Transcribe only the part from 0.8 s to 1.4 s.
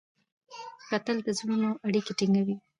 کتل د